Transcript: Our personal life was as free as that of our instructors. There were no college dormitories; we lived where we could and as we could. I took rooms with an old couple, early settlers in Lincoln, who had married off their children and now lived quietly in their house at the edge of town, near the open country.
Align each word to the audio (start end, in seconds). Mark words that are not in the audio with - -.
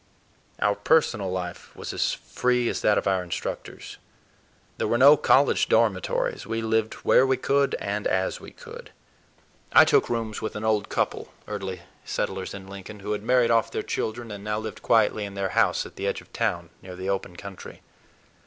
Our 0.57 0.73
personal 0.73 1.31
life 1.31 1.75
was 1.75 1.93
as 1.93 2.13
free 2.15 2.67
as 2.69 2.81
that 2.81 2.97
of 2.97 3.05
our 3.05 3.21
instructors. 3.23 3.97
There 4.79 4.87
were 4.87 4.97
no 4.97 5.15
college 5.15 5.69
dormitories; 5.69 6.47
we 6.47 6.59
lived 6.63 6.95
where 7.05 7.23
we 7.27 7.37
could 7.37 7.75
and 7.75 8.07
as 8.07 8.41
we 8.41 8.49
could. 8.49 8.89
I 9.71 9.85
took 9.85 10.09
rooms 10.09 10.41
with 10.41 10.55
an 10.55 10.63
old 10.65 10.89
couple, 10.89 11.31
early 11.47 11.83
settlers 12.03 12.55
in 12.55 12.65
Lincoln, 12.67 13.01
who 13.01 13.11
had 13.11 13.21
married 13.21 13.51
off 13.51 13.69
their 13.69 13.83
children 13.83 14.31
and 14.31 14.43
now 14.43 14.57
lived 14.57 14.81
quietly 14.81 15.23
in 15.23 15.35
their 15.35 15.49
house 15.49 15.85
at 15.85 15.97
the 15.97 16.07
edge 16.07 16.19
of 16.19 16.33
town, 16.33 16.71
near 16.81 16.95
the 16.95 17.07
open 17.09 17.35
country. 17.35 17.81